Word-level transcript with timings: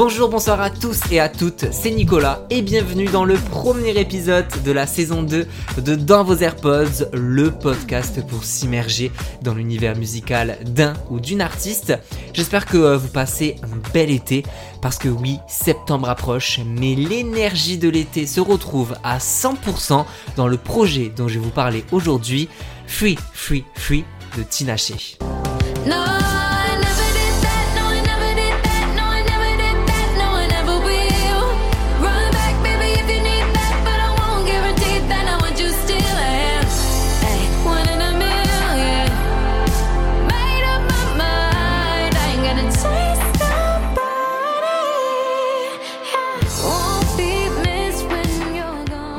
Bonjour, 0.00 0.28
bonsoir 0.28 0.60
à 0.60 0.70
tous 0.70 1.00
et 1.10 1.18
à 1.18 1.28
toutes, 1.28 1.72
c'est 1.72 1.90
Nicolas 1.90 2.46
et 2.50 2.62
bienvenue 2.62 3.06
dans 3.06 3.24
le 3.24 3.34
premier 3.34 3.98
épisode 3.98 4.46
de 4.64 4.70
la 4.70 4.86
saison 4.86 5.24
2 5.24 5.44
de 5.78 5.94
Dans 5.96 6.22
vos 6.22 6.36
AirPods, 6.36 7.10
le 7.12 7.50
podcast 7.50 8.24
pour 8.24 8.44
s'immerger 8.44 9.10
dans 9.42 9.54
l'univers 9.54 9.96
musical 9.96 10.56
d'un 10.66 10.92
ou 11.10 11.18
d'une 11.18 11.40
artiste. 11.40 11.98
J'espère 12.32 12.66
que 12.66 12.76
euh, 12.76 12.96
vous 12.96 13.08
passez 13.08 13.56
un 13.64 13.92
bel 13.92 14.12
été 14.12 14.44
parce 14.80 14.98
que 14.98 15.08
oui, 15.08 15.40
septembre 15.48 16.08
approche, 16.08 16.60
mais 16.64 16.94
l'énergie 16.94 17.76
de 17.76 17.88
l'été 17.88 18.28
se 18.28 18.40
retrouve 18.40 18.94
à 19.02 19.18
100% 19.18 20.04
dans 20.36 20.46
le 20.46 20.58
projet 20.58 21.12
dont 21.16 21.26
je 21.26 21.40
vais 21.40 21.44
vous 21.44 21.50
parler 21.50 21.84
aujourd'hui, 21.90 22.48
Free, 22.86 23.18
Free, 23.32 23.64
Free 23.74 24.04
de 24.36 24.44
Tinashe. 24.44 25.18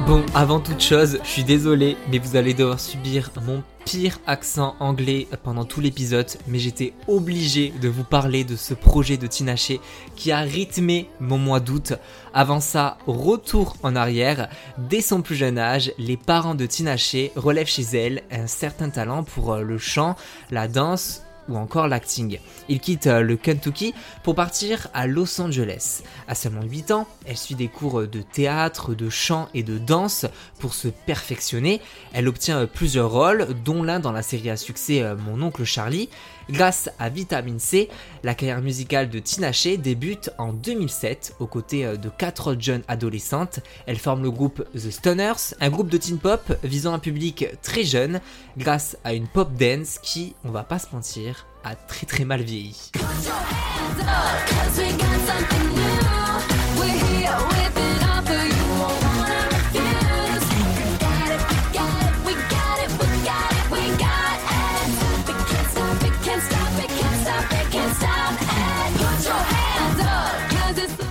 Bon, 0.09 0.25
avant 0.33 0.59
toute 0.59 0.81
chose, 0.81 1.19
je 1.23 1.29
suis 1.29 1.43
désolé, 1.43 1.95
mais 2.11 2.17
vous 2.17 2.35
allez 2.35 2.55
devoir 2.55 2.79
subir 2.79 3.29
mon 3.45 3.61
pire 3.85 4.17
accent 4.25 4.75
anglais 4.79 5.27
pendant 5.43 5.65
tout 5.65 5.81
l'épisode, 5.81 6.25
mais 6.47 6.57
j'étais 6.57 6.93
obligé 7.07 7.71
de 7.79 7.89
vous 7.89 8.03
parler 8.03 8.43
de 8.43 8.55
ce 8.55 8.73
projet 8.73 9.17
de 9.17 9.27
Tinashe 9.27 9.73
qui 10.15 10.31
a 10.31 10.39
rythmé 10.39 11.11
mon 11.19 11.37
mois 11.37 11.59
d'août. 11.59 11.93
Avant 12.33 12.59
ça, 12.59 12.97
retour 13.05 13.75
en 13.83 13.95
arrière, 13.95 14.49
dès 14.79 15.01
son 15.01 15.21
plus 15.21 15.35
jeune 15.35 15.59
âge, 15.59 15.93
les 15.99 16.17
parents 16.17 16.55
de 16.55 16.65
Tinashe 16.65 17.29
relèvent 17.35 17.67
chez 17.67 17.83
elle 17.95 18.23
un 18.31 18.47
certain 18.47 18.89
talent 18.89 19.23
pour 19.23 19.53
euh, 19.53 19.61
le 19.61 19.77
chant, 19.77 20.15
la 20.49 20.67
danse 20.67 21.21
ou 21.49 21.57
encore 21.57 21.87
l'acting. 21.87 22.39
Il 22.67 22.79
quitte 22.79 23.07
euh, 23.07 23.21
le 23.21 23.35
Kentucky 23.35 23.93
pour 24.23 24.35
partir 24.35 24.87
à 24.93 25.07
Los 25.07 25.41
Angeles. 25.41 26.03
À 26.27 26.35
seulement 26.35 26.63
8 26.63 26.91
ans, 26.91 27.07
elle 27.25 27.37
suit 27.37 27.55
des 27.55 27.67
cours 27.67 28.07
de 28.07 28.21
théâtre, 28.21 28.93
de 28.93 29.09
chant 29.09 29.49
et 29.53 29.63
de 29.63 29.77
danse 29.77 30.25
pour 30.59 30.73
se 30.73 30.87
perfectionner. 30.87 31.81
Elle 32.13 32.27
obtient 32.27 32.59
euh, 32.59 32.67
plusieurs 32.67 33.11
rôles, 33.11 33.47
dont 33.65 33.83
l'un 33.83 33.99
dans 33.99 34.11
la 34.11 34.21
série 34.21 34.49
à 34.49 34.57
succès 34.57 35.01
euh, 35.01 35.15
Mon 35.15 35.41
oncle 35.41 35.63
Charlie. 35.63 36.09
Grâce 36.49 36.89
à 36.97 37.09
Vitamine 37.09 37.59
C, 37.59 37.89
la 38.23 38.33
carrière 38.33 38.61
musicale 38.61 39.07
de 39.11 39.19
Tinashe 39.19 39.67
débute 39.77 40.31
en 40.39 40.51
2007 40.51 41.35
aux 41.39 41.45
côtés 41.45 41.95
de 41.95 42.09
quatre 42.09 42.55
jeunes 42.59 42.81
adolescentes. 42.87 43.59
Elle 43.85 43.99
forme 43.99 44.23
le 44.23 44.31
groupe 44.31 44.63
The 44.73 44.89
Stoners, 44.89 45.53
un 45.61 45.69
groupe 45.69 45.89
de 45.89 45.97
teen 45.97 46.17
pop 46.17 46.51
visant 46.63 46.93
un 46.93 46.99
public 46.99 47.45
très 47.61 47.83
jeune 47.83 48.19
grâce 48.57 48.97
à 49.03 49.13
une 49.13 49.27
pop 49.27 49.53
dance 49.53 49.99
qui, 50.01 50.33
on 50.43 50.49
va 50.49 50.63
pas 50.63 50.79
se 50.79 50.87
mentir, 50.91 51.38
a 51.63 51.75
très 51.75 52.05
très 52.05 52.25
mal 52.25 52.41
vieilli. 52.41 52.91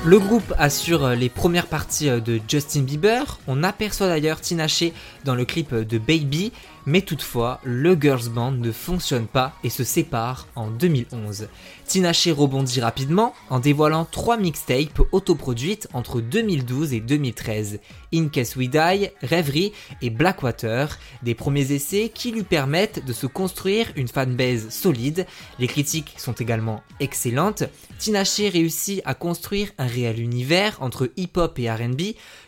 Le 0.09 0.19
groupe 0.19 0.55
assure 0.57 1.11
les 1.11 1.29
premières 1.29 1.67
parties 1.67 2.09
de 2.09 2.41
Justin 2.49 2.81
Bieber. 2.81 3.39
On 3.47 3.63
aperçoit 3.63 4.09
d'ailleurs 4.09 4.41
Tinashe 4.41 4.85
dans 5.27 5.35
le 5.35 5.45
clip 5.45 5.75
de 5.75 5.99
Baby, 5.99 6.51
mais 6.89 7.03
toutefois, 7.03 7.61
le 7.65 7.95
girls 8.01 8.31
band 8.31 8.53
ne 8.53 8.73
fonctionne 8.73 9.27
pas 9.27 9.53
et 9.63 9.69
se 9.69 9.85
sépare 9.85 10.49
en 10.57 10.71
2011. 10.71 11.49
Tinashe 11.87 12.29
rebondit 12.29 12.81
rapidement 12.81 13.35
en 13.51 13.61
dévoilant 13.61 14.07
trois 14.11 14.39
mixtapes 14.39 15.03
autoproduites 15.13 15.87
entre 15.93 16.23
2012 16.23 16.95
et 16.95 17.01
2013. 17.01 17.81
In 18.15 18.29
Case 18.29 18.57
We 18.57 18.71
Die, 18.71 19.11
Rêverie 19.21 19.73
et 20.01 20.09
Blackwater, 20.09 20.99
des 21.23 21.35
premiers 21.35 21.73
essais 21.73 22.11
qui 22.13 22.33
lui 22.33 22.43
permettent 22.43 23.05
de 23.05 23.13
se 23.13 23.27
construire 23.27 23.93
une 23.95 24.09
fanbase 24.09 24.71
solide. 24.71 25.27
Les 25.59 25.67
critiques 25.67 26.15
sont 26.17 26.33
également 26.33 26.83
excellentes. 27.01 27.65
Tinashe 27.99 28.41
réussit 28.51 29.03
à 29.05 29.13
construire 29.13 29.73
un 29.77 29.87
réel 29.87 30.21
univers 30.21 30.79
entre 30.81 31.11
hip-hop 31.19 31.59
et 31.59 31.71
RB, 31.71 32.01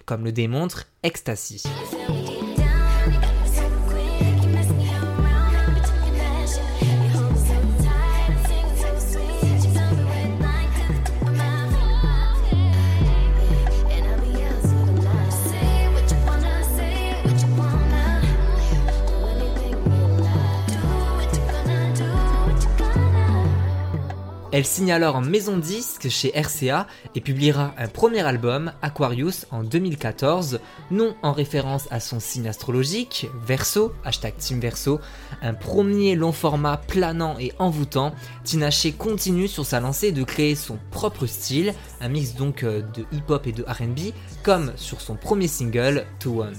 comme 0.07 0.25
le 0.25 0.33
démontre 0.33 0.87
Ecstasy. 1.03 1.63
Elle 24.53 24.67
signe 24.67 24.91
alors 24.91 25.15
en 25.15 25.21
maison 25.21 25.59
disque 25.59 26.09
chez 26.09 26.33
RCA 26.35 26.89
et 27.15 27.21
publiera 27.21 27.73
un 27.79 27.87
premier 27.87 28.21
album, 28.21 28.73
Aquarius, 28.83 29.47
en 29.53 29.63
2014, 29.63 30.59
non 30.91 31.15
en 31.23 31.33
référence 31.33 31.87
à 31.93 32.01
son 32.01 32.19
signe 32.19 32.49
astrologique, 32.49 33.29
Verso, 33.47 33.93
hashtag 34.05 34.37
Team 34.39 34.61
un 35.41 35.55
premier 35.55 36.17
long 36.17 36.33
format 36.33 36.79
planant 36.79 37.39
et 37.39 37.53
envoûtant. 37.61 38.13
Tinashe 38.43 38.89
continue 38.99 39.47
sur 39.47 39.65
sa 39.65 39.79
lancée 39.79 40.11
de 40.11 40.25
créer 40.25 40.57
son 40.57 40.79
propre 40.91 41.27
style, 41.27 41.73
un 42.01 42.09
mix 42.09 42.35
donc 42.35 42.65
euh, 42.65 42.83
de 42.95 43.05
hip-hop 43.13 43.47
et 43.47 43.53
de 43.53 43.63
RB, 43.63 44.13
comme 44.43 44.73
sur 44.75 45.01
son 45.01 45.15
premier 45.15 45.47
single, 45.47 46.07
To 46.19 46.43
One. 46.43 46.57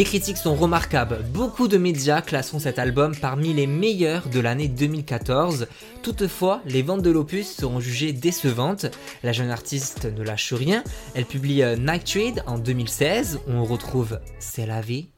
Les 0.00 0.04
critiques 0.04 0.38
sont 0.38 0.54
remarquables, 0.54 1.18
beaucoup 1.30 1.68
de 1.68 1.76
médias 1.76 2.22
classeront 2.22 2.58
cet 2.58 2.78
album 2.78 3.14
parmi 3.14 3.52
les 3.52 3.66
meilleurs 3.66 4.30
de 4.30 4.40
l'année 4.40 4.66
2014. 4.66 5.66
Toutefois, 6.02 6.62
les 6.64 6.80
ventes 6.80 7.02
de 7.02 7.10
l'opus 7.10 7.54
seront 7.54 7.80
jugées 7.80 8.14
décevantes. 8.14 8.86
La 9.22 9.32
jeune 9.32 9.50
artiste 9.50 10.06
ne 10.06 10.24
lâche 10.24 10.54
rien, 10.54 10.84
elle 11.14 11.26
publie 11.26 11.62
euh, 11.62 11.76
Night 11.76 12.04
Trade 12.04 12.42
en 12.46 12.56
2016 12.58 13.40
où 13.46 13.52
on 13.52 13.64
retrouve 13.66 14.20
C'est 14.38 14.64
la 14.64 14.80
vie. 14.80 15.10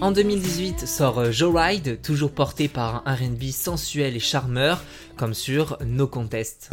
En 0.00 0.12
2018 0.12 0.86
sort 0.86 1.18
euh, 1.18 1.32
Joe 1.32 1.52
Ride, 1.56 2.00
toujours 2.02 2.30
porté 2.30 2.68
par 2.68 3.02
un 3.04 3.14
RB 3.14 3.50
sensuel 3.50 4.14
et 4.14 4.20
charmeur, 4.20 4.84
comme 5.16 5.34
sur 5.34 5.76
No 5.84 6.06
Contest. 6.06 6.70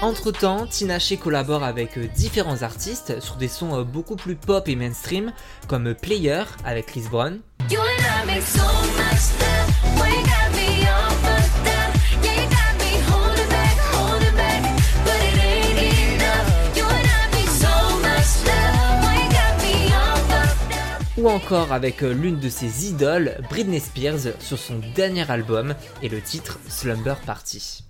Entre-temps, 0.00 0.66
Tinashe 0.66 1.18
collabore 1.18 1.64
avec 1.64 1.98
euh, 1.98 2.06
différents 2.16 2.62
artistes 2.62 3.20
sur 3.20 3.36
des 3.36 3.48
sons 3.48 3.80
euh, 3.80 3.84
beaucoup 3.84 4.16
plus 4.16 4.36
pop 4.36 4.66
et 4.68 4.76
mainstream, 4.76 5.34
comme 5.66 5.94
Player 5.94 6.44
avec 6.64 6.86
Chris 6.86 7.04
Brown. 7.10 7.40
ou 21.18 21.28
encore 21.28 21.72
avec 21.72 22.02
euh, 22.02 22.12
l'une 22.12 22.38
de 22.38 22.48
ses 22.48 22.86
idoles, 22.86 23.36
Britney 23.50 23.80
Spears, 23.80 24.34
sur 24.38 24.58
son 24.58 24.80
dernier 24.94 25.28
album 25.30 25.74
et 26.02 26.08
le 26.08 26.20
titre 26.20 26.58
Slumber 26.68 27.16
Party. 27.26 27.84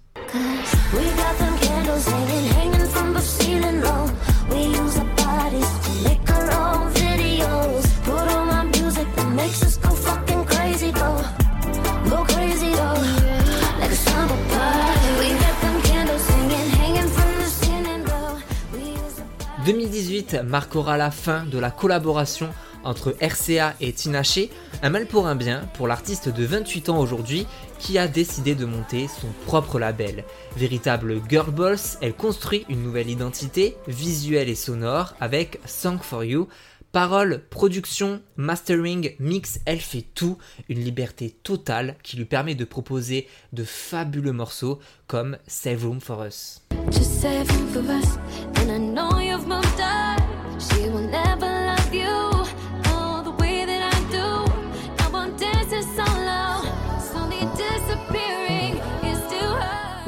marquera 20.44 20.96
la 20.96 21.10
fin 21.10 21.44
de 21.44 21.58
la 21.58 21.70
collaboration 21.70 22.48
entre 22.84 23.14
RCA 23.20 23.74
et 23.80 23.92
Tinashe, 23.92 24.48
un 24.82 24.90
mal 24.90 25.06
pour 25.06 25.26
un 25.26 25.36
bien 25.36 25.68
pour 25.74 25.86
l'artiste 25.86 26.28
de 26.28 26.44
28 26.44 26.88
ans 26.88 26.98
aujourd'hui 26.98 27.46
qui 27.78 27.98
a 27.98 28.08
décidé 28.08 28.54
de 28.54 28.64
monter 28.64 29.08
son 29.08 29.28
propre 29.46 29.78
label. 29.78 30.24
Véritable 30.56 31.20
girl 31.28 31.50
boss, 31.50 31.98
elle 32.00 32.14
construit 32.14 32.64
une 32.68 32.82
nouvelle 32.82 33.10
identité 33.10 33.76
visuelle 33.86 34.48
et 34.48 34.54
sonore 34.54 35.14
avec 35.20 35.60
Song 35.64 35.98
for 36.00 36.24
You. 36.24 36.48
Paroles, 36.90 37.42
production, 37.50 38.22
mastering, 38.36 39.14
mix, 39.20 39.60
elle 39.66 39.80
fait 39.80 40.06
tout, 40.14 40.38
une 40.70 40.80
liberté 40.80 41.36
totale 41.42 41.96
qui 42.02 42.16
lui 42.16 42.24
permet 42.24 42.54
de 42.54 42.64
proposer 42.64 43.28
de 43.52 43.62
fabuleux 43.62 44.32
morceaux 44.32 44.78
comme 45.06 45.36
Save 45.46 45.84
Room 45.84 46.00
for 46.00 46.24
Us. 46.24 46.62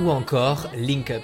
Ou 0.00 0.10
encore 0.10 0.66
Link 0.74 1.10
Up. 1.10 1.22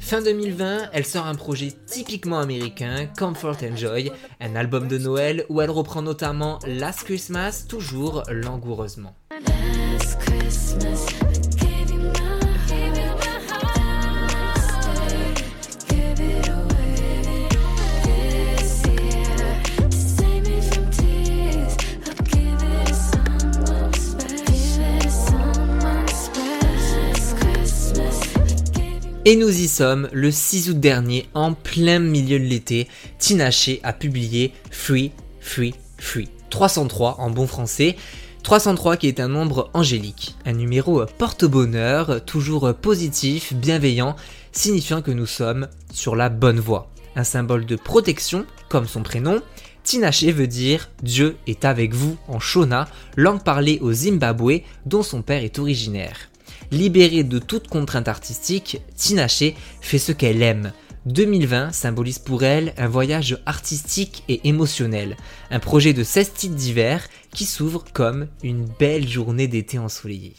Fin 0.00 0.22
2020, 0.22 0.88
elle 0.94 1.04
sort 1.04 1.26
un 1.26 1.34
projet 1.34 1.70
typiquement 1.86 2.38
américain, 2.38 3.08
Comfort 3.18 3.56
and 3.62 3.76
Joy, 3.76 4.10
un 4.40 4.56
album 4.56 4.88
de 4.88 4.96
Noël 4.96 5.44
où 5.50 5.60
elle 5.60 5.70
reprend 5.70 6.00
notamment 6.00 6.58
Last 6.66 7.04
Christmas, 7.04 7.66
toujours 7.68 8.22
langoureusement. 8.30 9.14
Et 29.30 29.36
nous 29.36 29.60
y 29.60 29.68
sommes, 29.68 30.08
le 30.14 30.30
6 30.30 30.70
août 30.70 30.80
dernier, 30.80 31.26
en 31.34 31.52
plein 31.52 31.98
milieu 31.98 32.38
de 32.38 32.46
l'été, 32.46 32.88
Tinashe 33.18 33.72
a 33.82 33.92
publié 33.92 34.54
Free, 34.70 35.12
Free, 35.38 35.74
Free. 35.98 36.30
303 36.48 37.16
en 37.18 37.28
bon 37.28 37.46
français. 37.46 37.96
303 38.48 38.96
qui 38.96 39.08
est 39.08 39.20
un 39.20 39.28
nombre 39.28 39.68
angélique, 39.74 40.34
un 40.46 40.54
numéro 40.54 41.04
porte-bonheur, 41.18 42.24
toujours 42.24 42.72
positif, 42.72 43.52
bienveillant, 43.52 44.16
signifiant 44.52 45.02
que 45.02 45.10
nous 45.10 45.26
sommes 45.26 45.68
sur 45.92 46.16
la 46.16 46.30
bonne 46.30 46.58
voie. 46.58 46.90
Un 47.14 47.24
symbole 47.24 47.66
de 47.66 47.76
protection, 47.76 48.46
comme 48.70 48.86
son 48.86 49.02
prénom, 49.02 49.42
Tinashe 49.84 50.24
veut 50.24 50.46
dire 50.46 50.88
Dieu 51.02 51.36
est 51.46 51.66
avec 51.66 51.92
vous 51.92 52.16
en 52.26 52.40
Shona, 52.40 52.88
langue 53.18 53.42
parlée 53.42 53.80
au 53.82 53.92
Zimbabwe 53.92 54.62
dont 54.86 55.02
son 55.02 55.20
père 55.20 55.44
est 55.44 55.58
originaire. 55.58 56.30
Libérée 56.70 57.24
de 57.24 57.38
toute 57.38 57.68
contrainte 57.68 58.08
artistique, 58.08 58.80
Tinashe 58.96 59.52
fait 59.82 59.98
ce 59.98 60.12
qu'elle 60.12 60.40
aime. 60.40 60.72
2020 61.06 61.72
symbolise 61.72 62.18
pour 62.18 62.42
elle 62.42 62.74
un 62.76 62.88
voyage 62.88 63.38
artistique 63.46 64.24
et 64.28 64.48
émotionnel, 64.48 65.16
un 65.50 65.58
projet 65.58 65.92
de 65.92 66.02
16 66.02 66.32
titres 66.32 66.54
d'hiver 66.54 67.08
qui 67.34 67.44
s'ouvre 67.44 67.84
comme 67.92 68.28
une 68.42 68.66
belle 68.78 69.08
journée 69.08 69.48
d'été 69.48 69.78
ensoleillée. 69.78 70.34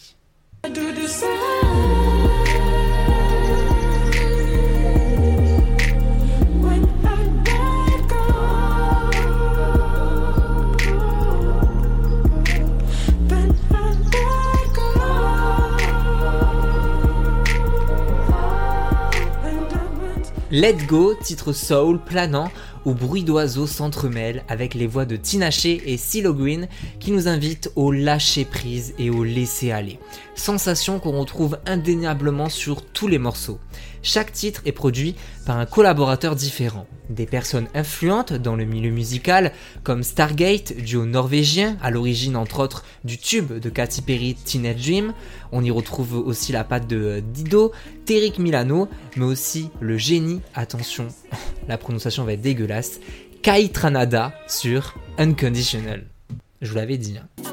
Let 20.51 20.77
Go, 20.87 21.13
titre 21.13 21.53
soul 21.53 21.99
planant 21.99 22.49
où 22.83 22.95
bruit 22.95 23.23
d'oiseaux 23.23 23.67
s'entremêlent 23.67 24.43
avec 24.47 24.73
les 24.73 24.87
voix 24.87 25.05
de 25.05 25.15
Tinashe 25.15 25.65
et 25.65 25.95
Silo 25.95 26.33
Green 26.33 26.67
qui 26.99 27.11
nous 27.11 27.27
invitent 27.27 27.71
au 27.75 27.91
lâcher 27.91 28.45
prise 28.45 28.95
et 28.97 29.11
au 29.11 29.23
laisser 29.23 29.71
aller. 29.71 29.99
Sensation 30.33 30.99
qu'on 30.99 31.19
retrouve 31.19 31.59
indéniablement 31.67 32.49
sur 32.49 32.83
tous 32.83 33.07
les 33.07 33.19
morceaux. 33.19 33.59
Chaque 34.01 34.31
titre 34.31 34.61
est 34.65 34.71
produit 34.71 35.15
par 35.45 35.57
un 35.57 35.65
collaborateur 35.65 36.35
différent. 36.35 36.87
Des 37.09 37.25
personnes 37.25 37.67
influentes 37.73 38.33
dans 38.33 38.55
le 38.55 38.65
milieu 38.65 38.91
musical, 38.91 39.51
comme 39.83 40.03
Stargate, 40.03 40.73
duo 40.77 41.05
norvégien, 41.05 41.77
à 41.81 41.91
l'origine 41.91 42.35
entre 42.35 42.59
autres 42.59 42.85
du 43.03 43.17
tube 43.17 43.51
de 43.53 43.69
Katy 43.69 44.01
Perry 44.01 44.35
Teenage 44.35 44.85
Dream. 44.85 45.13
On 45.51 45.63
y 45.63 45.71
retrouve 45.71 46.15
aussi 46.15 46.51
la 46.51 46.63
patte 46.63 46.87
de 46.87 47.21
Dido, 47.33 47.71
Terry 48.05 48.33
Milano, 48.37 48.87
mais 49.15 49.25
aussi 49.25 49.69
le 49.81 49.97
génie, 49.97 50.41
attention, 50.55 51.07
la 51.67 51.77
prononciation 51.77 52.23
va 52.23 52.33
être 52.33 52.41
dégueulasse, 52.41 52.99
Kai 53.41 53.69
Tranada 53.69 54.33
sur 54.47 54.95
Unconditional. 55.17 56.05
Je 56.61 56.69
vous 56.69 56.75
l'avais 56.75 56.97
dit. 56.97 57.17
Hein. 57.17 57.48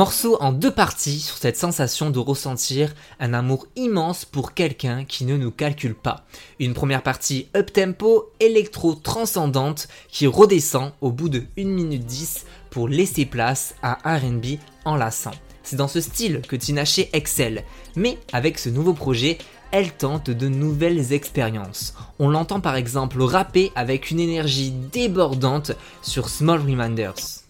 Morceau 0.00 0.38
en 0.40 0.52
deux 0.52 0.70
parties 0.70 1.20
sur 1.20 1.36
cette 1.36 1.58
sensation 1.58 2.08
de 2.08 2.18
ressentir 2.18 2.94
un 3.18 3.34
amour 3.34 3.66
immense 3.76 4.24
pour 4.24 4.54
quelqu'un 4.54 5.04
qui 5.04 5.26
ne 5.26 5.36
nous 5.36 5.50
calcule 5.50 5.94
pas. 5.94 6.24
Une 6.58 6.72
première 6.72 7.02
partie 7.02 7.48
up-tempo, 7.54 8.32
électro-transcendante, 8.40 9.88
qui 10.08 10.26
redescend 10.26 10.92
au 11.02 11.12
bout 11.12 11.28
de 11.28 11.42
1 11.58 11.64
minute 11.64 12.06
10 12.06 12.46
pour 12.70 12.88
laisser 12.88 13.26
place 13.26 13.74
à 13.82 13.98
RB 14.16 14.56
enlaçant. 14.86 15.34
C'est 15.62 15.76
dans 15.76 15.86
ce 15.86 16.00
style 16.00 16.40
que 16.48 16.56
Tinashe 16.56 17.00
excelle, 17.12 17.64
mais 17.94 18.16
avec 18.32 18.58
ce 18.58 18.70
nouveau 18.70 18.94
projet, 18.94 19.36
elle 19.70 19.92
tente 19.92 20.30
de 20.30 20.48
nouvelles 20.48 21.12
expériences. 21.12 21.92
On 22.18 22.30
l'entend 22.30 22.60
par 22.60 22.76
exemple 22.76 23.20
rapper 23.20 23.70
avec 23.74 24.10
une 24.10 24.20
énergie 24.20 24.70
débordante 24.70 25.72
sur 26.00 26.30
Small 26.30 26.60
Reminders. 26.60 27.42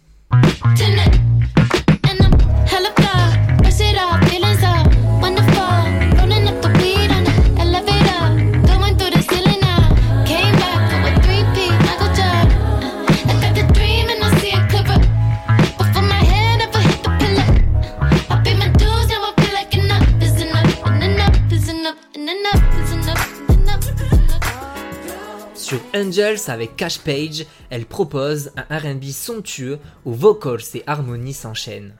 Angels 26.01 26.49
avec 26.49 26.77
Cash 26.77 26.99
Page, 27.01 27.45
elle 27.69 27.85
propose 27.85 28.51
un 28.57 28.77
RB 28.77 29.05
somptueux 29.05 29.79
où 30.05 30.13
vocals 30.13 30.63
et 30.75 30.83
harmonies 30.87 31.35
s'enchaînent. 31.35 31.95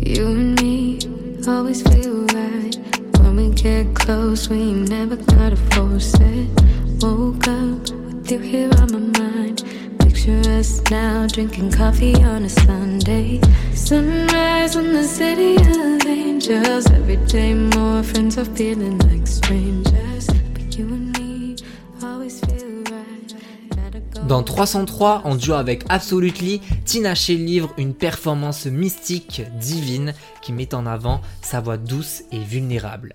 You 0.00 0.26
and 0.26 0.60
me 0.60 0.98
always 1.46 1.82
feel 1.82 2.26
right 2.34 2.76
when 3.20 3.36
we 3.36 3.50
get 3.54 3.94
close. 3.94 4.48
We 4.50 4.72
never 4.72 5.16
gotta 5.16 5.56
force 5.70 6.14
it. 6.14 6.48
Woke 7.00 7.46
up 7.46 7.90
with 7.90 8.30
you 8.30 8.38
here 8.40 8.70
on 8.80 8.92
my 8.92 9.20
mind. 9.20 9.62
Picture 10.00 10.42
us 10.58 10.82
now 10.90 11.26
drinking 11.26 11.70
coffee 11.70 12.16
on 12.24 12.44
a 12.44 12.48
Sunday. 12.48 13.40
Sunrise 13.74 14.76
on 14.76 14.92
the 14.92 15.04
city 15.04 15.56
of 15.56 16.06
angels. 16.06 16.90
Every 16.90 17.16
day 17.28 17.54
more 17.54 18.02
friends 18.02 18.36
are 18.38 18.44
feeling 18.44 18.98
like 18.98 19.26
strangers. 19.26 20.26
But 20.52 20.76
you 20.76 20.86
and 20.88 21.03
Dans 24.26 24.42
303, 24.42 25.22
en 25.24 25.34
duo 25.34 25.52
avec 25.52 25.84
Absolutely, 25.90 26.62
Tina 26.86 27.12
livre 27.28 27.74
une 27.76 27.92
performance 27.92 28.64
mystique, 28.64 29.42
divine, 29.60 30.14
qui 30.40 30.54
met 30.54 30.74
en 30.74 30.86
avant 30.86 31.20
sa 31.42 31.60
voix 31.60 31.76
douce 31.76 32.22
et 32.32 32.40
vulnérable. 32.40 33.14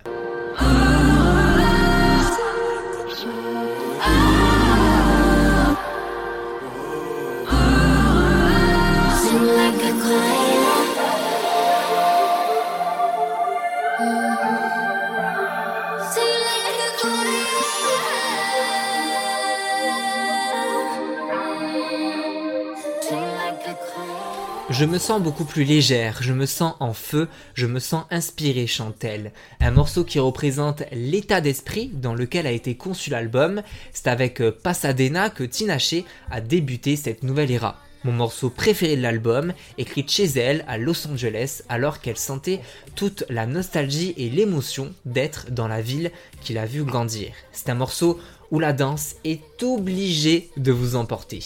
Je 24.80 24.86
me 24.86 24.98
sens 24.98 25.22
beaucoup 25.22 25.44
plus 25.44 25.66
légère, 25.66 26.20
je 26.22 26.32
me 26.32 26.46
sens 26.46 26.74
en 26.80 26.94
feu, 26.94 27.28
je 27.54 27.66
me 27.66 27.80
sens 27.80 28.06
inspirée, 28.12 28.66
chante-t-elle. 28.66 29.34
Un 29.60 29.72
morceau 29.72 30.06
qui 30.06 30.20
représente 30.20 30.84
l'état 30.94 31.42
d'esprit 31.42 31.92
dans 31.94 32.14
lequel 32.14 32.48
a 32.48 32.52
été 32.52 32.76
conçu 32.76 33.10
l'album. 33.10 33.62
C'est 33.92 34.08
avec 34.08 34.40
euh, 34.40 34.58
Pasadena 34.64 35.30
que 35.30 35.44
Tinashe 35.44 36.06
a 36.32 36.40
débuté 36.40 36.96
cette 36.96 37.24
nouvelle 37.24 37.52
era. 37.52 37.76
Mon 38.06 38.14
morceau 38.14 38.50
préféré 38.50 38.96
de 38.96 39.02
l'album, 39.02 39.52
écrit 39.78 40.06
chez 40.08 40.28
elle 40.40 40.64
à 40.70 40.78
Los 40.78 41.06
Angeles 41.10 41.62
alors 41.68 42.00
qu'elle 42.00 42.16
sentait 42.16 42.62
toute 42.96 43.26
la 43.28 43.46
nostalgie 43.46 44.14
et 44.16 44.30
l'émotion 44.30 44.94
d'être 45.04 45.52
dans 45.52 45.68
la 45.68 45.82
ville 45.82 46.10
qu'il 46.40 46.58
a 46.58 46.66
vu 46.66 46.86
grandir. 46.86 47.34
C'est 47.52 47.68
un 47.68 47.76
morceau 47.76 48.18
où 48.50 48.60
la 48.60 48.72
danse 48.72 49.16
est 49.26 49.62
obligée 49.62 50.52
de 50.56 50.72
vous 50.72 50.96
emporter. 50.96 51.44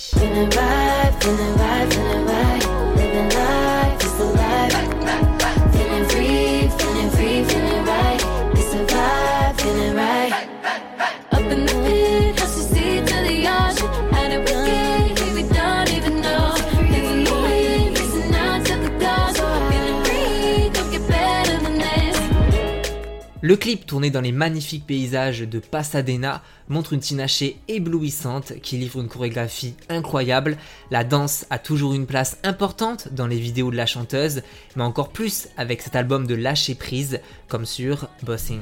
Le 23.46 23.58
clip 23.58 23.86
tourné 23.86 24.10
dans 24.10 24.22
les 24.22 24.32
magnifiques 24.32 24.88
paysages 24.88 25.42
de 25.42 25.60
Pasadena 25.60 26.42
montre 26.70 26.94
une 26.94 27.02
Tinashe 27.02 27.44
éblouissante 27.68 28.54
qui 28.62 28.78
livre 28.78 29.02
une 29.02 29.10
chorégraphie 29.10 29.76
incroyable. 29.90 30.56
La 30.92 31.04
danse 31.04 31.46
a 31.50 31.60
toujours 31.60 31.94
une 31.94 32.06
place 32.06 32.38
importante 32.46 33.10
dans 33.12 33.28
les 33.28 33.40
vidéos 33.40 33.70
de 33.70 33.76
la 33.76 33.86
chanteuse, 33.86 34.44
mais 34.78 34.84
encore 34.84 35.10
plus 35.10 35.50
avec 35.58 35.82
cet 35.82 35.98
album 35.98 36.26
de 36.26 36.36
lâcher 36.36 36.74
prise 36.74 37.20
comme 37.50 37.66
sur 37.66 38.08
Bossing. 38.22 38.62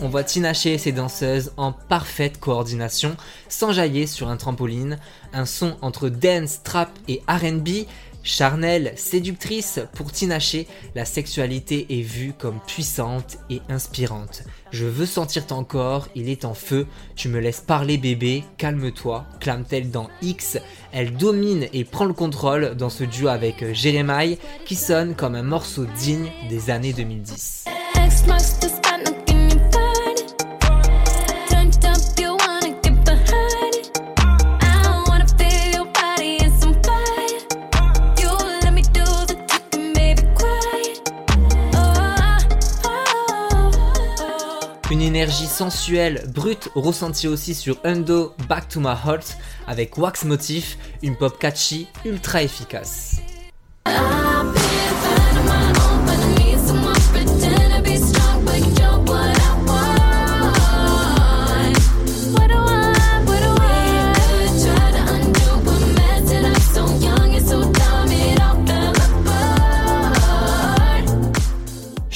On 0.00 0.08
voit 0.08 0.24
Tinashe 0.24 0.66
et 0.66 0.78
ses 0.78 0.92
danseuses 0.92 1.52
en 1.56 1.72
parfaite 1.72 2.38
coordination, 2.38 3.16
s'enjailler 3.48 4.06
sur 4.06 4.28
un 4.28 4.36
trampoline, 4.36 4.98
un 5.32 5.46
son 5.46 5.76
entre 5.80 6.08
dance, 6.08 6.62
trap 6.62 6.90
et 7.08 7.22
RB 7.28 7.86
Charnelle, 8.24 8.92
séductrice, 8.96 9.80
pour 9.94 10.12
Tinashe, 10.12 10.66
la 10.94 11.04
sexualité 11.04 11.86
est 11.90 12.02
vue 12.02 12.32
comme 12.38 12.60
puissante 12.66 13.38
et 13.50 13.60
inspirante. 13.68 14.44
Je 14.70 14.86
veux 14.86 15.06
sentir 15.06 15.44
ton 15.46 15.64
corps, 15.64 16.08
il 16.14 16.28
est 16.28 16.44
en 16.44 16.54
feu, 16.54 16.86
tu 17.16 17.28
me 17.28 17.40
laisses 17.40 17.60
parler 17.60 17.98
bébé, 17.98 18.44
calme-toi, 18.58 19.26
clame-t-elle 19.40 19.90
dans 19.90 20.08
X. 20.22 20.58
Elle 20.92 21.16
domine 21.16 21.66
et 21.72 21.84
prend 21.84 22.04
le 22.04 22.14
contrôle 22.14 22.76
dans 22.76 22.90
ce 22.90 23.02
duo 23.02 23.26
avec 23.26 23.72
Jeremiah 23.74 24.36
qui 24.66 24.76
sonne 24.76 25.16
comme 25.16 25.34
un 25.34 25.42
morceau 25.42 25.84
digne 25.98 26.30
des 26.48 26.70
années 26.70 26.92
2010. 26.92 27.64
Énergie 45.62 45.76
sensuelle, 45.76 46.24
brute, 46.34 46.68
ressentie 46.74 47.28
aussi 47.28 47.54
sur 47.54 47.76
Undo 47.84 48.34
Back 48.48 48.68
to 48.68 48.80
My 48.80 48.88
Heart 48.88 49.36
avec 49.66 49.96
Wax 49.96 50.24
Motif, 50.24 50.76
une 51.02 51.16
pop 51.16 51.38
catchy 51.38 51.86
ultra 52.04 52.42
efficace. 52.42 53.20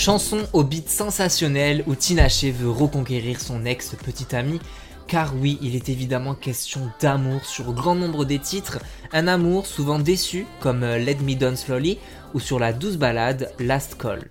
Chanson 0.06 0.46
au 0.52 0.62
beat 0.62 0.88
sensationnel 0.88 1.82
où 1.88 1.96
Tinashe 1.96 2.44
veut 2.44 2.70
reconquérir 2.70 3.40
son 3.40 3.64
ex-petit 3.64 4.36
ami. 4.36 4.60
Car 5.08 5.34
oui, 5.34 5.58
il 5.60 5.74
est 5.74 5.88
évidemment 5.88 6.36
question 6.36 6.92
d'amour 7.00 7.44
sur 7.44 7.72
grand 7.72 7.96
nombre 7.96 8.24
des 8.24 8.38
titres, 8.38 8.78
un 9.12 9.26
amour 9.26 9.66
souvent 9.66 9.98
déçu 9.98 10.46
comme 10.60 10.84
euh, 10.84 10.98
Let 10.98 11.16
Me 11.24 11.34
Down 11.34 11.56
Slowly 11.56 11.98
ou 12.34 12.38
sur 12.38 12.60
la 12.60 12.72
douce 12.72 12.98
balade 12.98 13.52
Last 13.58 13.96
Call. 13.96 14.30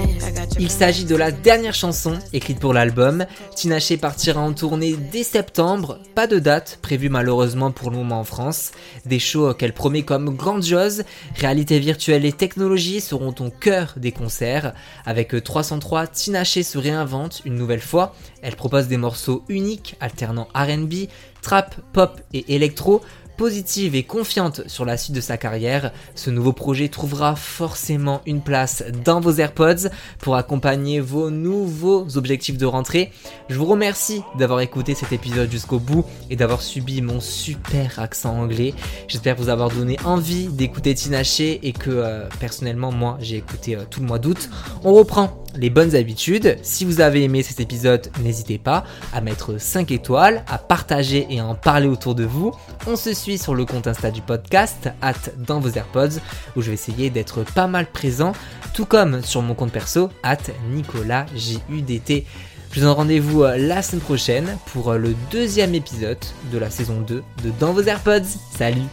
Il 0.61 0.69
s'agit 0.69 1.05
de 1.05 1.15
la 1.15 1.31
dernière 1.31 1.73
chanson 1.73 2.19
écrite 2.33 2.59
pour 2.59 2.71
l'album. 2.71 3.25
Tinashe 3.55 3.97
partira 3.97 4.41
en 4.41 4.53
tournée 4.53 4.95
dès 5.11 5.23
septembre. 5.23 5.97
Pas 6.13 6.27
de 6.27 6.37
date 6.37 6.77
prévue 6.83 7.09
malheureusement 7.09 7.71
pour 7.71 7.89
le 7.89 7.97
moment 7.97 8.19
en 8.19 8.23
France. 8.23 8.69
Des 9.07 9.17
shows 9.17 9.55
qu'elle 9.55 9.73
promet 9.73 10.03
comme 10.03 10.35
grandioses. 10.35 11.03
Réalité 11.35 11.79
virtuelle 11.79 12.25
et 12.25 12.31
technologie 12.31 13.01
seront 13.01 13.33
au 13.39 13.49
cœur 13.49 13.95
des 13.97 14.11
concerts. 14.11 14.75
Avec 15.03 15.33
303, 15.43 16.05
Tinashe 16.05 16.61
se 16.61 16.77
réinvente 16.77 17.41
une 17.43 17.55
nouvelle 17.55 17.81
fois. 17.81 18.13
Elle 18.43 18.55
propose 18.55 18.87
des 18.87 18.97
morceaux 18.97 19.43
uniques 19.49 19.95
alternant 19.99 20.47
RB, 20.53 21.07
trap, 21.41 21.75
pop 21.91 22.21
et 22.33 22.53
électro 22.53 23.01
positive 23.41 23.95
et 23.95 24.03
confiante 24.03 24.61
sur 24.67 24.85
la 24.85 24.97
suite 24.97 25.15
de 25.15 25.19
sa 25.19 25.35
carrière, 25.35 25.91
ce 26.13 26.29
nouveau 26.29 26.53
projet 26.53 26.89
trouvera 26.89 27.35
forcément 27.35 28.21
une 28.27 28.41
place 28.41 28.83
dans 29.03 29.19
vos 29.19 29.31
AirPods 29.31 29.89
pour 30.19 30.35
accompagner 30.35 30.99
vos 30.99 31.31
nouveaux 31.31 32.05
objectifs 32.17 32.59
de 32.59 32.67
rentrée. 32.67 33.11
Je 33.49 33.57
vous 33.57 33.65
remercie 33.65 34.21
d'avoir 34.37 34.59
écouté 34.59 34.93
cet 34.93 35.11
épisode 35.11 35.49
jusqu'au 35.49 35.79
bout 35.79 36.05
et 36.29 36.35
d'avoir 36.35 36.61
subi 36.61 37.01
mon 37.01 37.19
super 37.19 37.97
accent 37.97 38.39
anglais. 38.39 38.75
J'espère 39.07 39.35
vous 39.37 39.49
avoir 39.49 39.71
donné 39.71 39.97
envie 40.05 40.45
d'écouter 40.45 40.93
Tinache 40.93 41.39
et 41.39 41.73
que 41.73 41.89
euh, 41.89 42.29
personnellement 42.39 42.91
moi 42.91 43.17
j'ai 43.21 43.37
écouté 43.37 43.75
euh, 43.75 43.85
tout 43.89 44.01
le 44.01 44.05
mois 44.05 44.19
d'août. 44.19 44.51
On 44.83 44.93
reprend 44.93 45.40
les 45.55 45.69
bonnes 45.69 45.95
habitudes. 45.95 46.57
Si 46.61 46.85
vous 46.85 47.01
avez 47.01 47.23
aimé 47.23 47.43
cet 47.43 47.59
épisode, 47.59 48.09
n'hésitez 48.23 48.57
pas 48.57 48.83
à 49.13 49.21
mettre 49.21 49.59
5 49.59 49.91
étoiles, 49.91 50.43
à 50.47 50.57
partager 50.57 51.27
et 51.29 51.39
à 51.39 51.45
en 51.45 51.55
parler 51.55 51.87
autour 51.87 52.15
de 52.15 52.23
vous. 52.23 52.51
On 52.87 52.95
se 52.95 53.13
suit 53.13 53.37
sur 53.37 53.55
le 53.55 53.65
compte 53.65 53.87
Insta 53.87 54.11
du 54.11 54.21
podcast, 54.21 54.89
at 55.01 55.13
dans 55.37 55.59
vos 55.59 55.69
AirPods, 55.69 56.19
où 56.55 56.61
je 56.61 56.67
vais 56.67 56.73
essayer 56.73 57.09
d'être 57.09 57.43
pas 57.43 57.67
mal 57.67 57.85
présent, 57.87 58.33
tout 58.73 58.85
comme 58.85 59.21
sur 59.23 59.41
mon 59.41 59.53
compte 59.53 59.71
perso, 59.71 60.09
at 60.23 60.37
Nicolas 60.71 61.25
JUDT. 61.35 62.25
Je 62.71 62.79
vous 62.79 62.85
donne 62.85 62.95
rendez-vous 62.95 63.43
euh, 63.43 63.57
la 63.57 63.81
semaine 63.81 64.01
prochaine 64.01 64.57
pour 64.67 64.91
euh, 64.91 64.97
le 64.97 65.13
deuxième 65.29 65.75
épisode 65.75 66.17
de 66.53 66.57
la 66.57 66.69
saison 66.69 67.01
2 67.01 67.15
de 67.43 67.51
Dans 67.59 67.73
vos 67.73 67.81
AirPods. 67.81 68.23
Salut 68.57 68.87